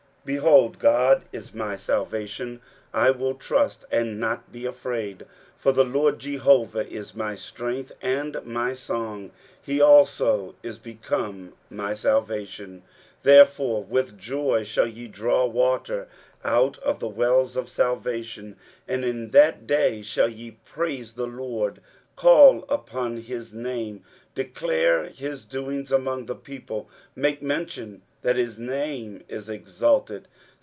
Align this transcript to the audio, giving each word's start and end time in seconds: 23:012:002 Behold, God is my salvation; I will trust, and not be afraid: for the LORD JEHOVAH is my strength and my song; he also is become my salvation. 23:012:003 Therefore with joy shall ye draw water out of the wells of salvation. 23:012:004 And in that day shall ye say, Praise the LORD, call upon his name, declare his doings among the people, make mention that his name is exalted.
23:012:002 0.23 0.27
Behold, 0.35 0.77
God 0.77 1.25
is 1.31 1.51
my 1.55 1.75
salvation; 1.75 2.61
I 2.93 3.09
will 3.09 3.33
trust, 3.33 3.85
and 3.89 4.19
not 4.19 4.51
be 4.51 4.67
afraid: 4.67 5.25
for 5.55 5.71
the 5.71 5.83
LORD 5.83 6.19
JEHOVAH 6.19 6.81
is 6.91 7.15
my 7.15 7.33
strength 7.33 7.91
and 8.03 8.37
my 8.45 8.75
song; 8.75 9.31
he 9.59 9.81
also 9.81 10.53
is 10.61 10.77
become 10.77 11.53
my 11.71 11.95
salvation. 11.95 12.83
23:012:003 13.23 13.23
Therefore 13.23 13.83
with 13.83 14.19
joy 14.19 14.63
shall 14.63 14.85
ye 14.87 15.07
draw 15.07 15.47
water 15.47 16.07
out 16.45 16.77
of 16.77 16.99
the 16.99 17.07
wells 17.07 17.55
of 17.55 17.67
salvation. 17.67 18.57
23:012:004 18.87 18.93
And 18.93 19.05
in 19.05 19.27
that 19.29 19.65
day 19.65 20.03
shall 20.03 20.29
ye 20.29 20.49
say, 20.51 20.57
Praise 20.65 21.13
the 21.13 21.25
LORD, 21.25 21.81
call 22.15 22.65
upon 22.69 23.17
his 23.17 23.55
name, 23.55 24.03
declare 24.35 25.05
his 25.09 25.43
doings 25.43 25.91
among 25.91 26.27
the 26.27 26.35
people, 26.35 26.87
make 27.15 27.41
mention 27.41 28.03
that 28.21 28.35
his 28.35 28.59
name 28.59 29.19
is 29.27 29.49
exalted. 29.49 30.27